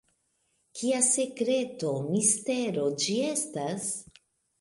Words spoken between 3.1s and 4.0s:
estas?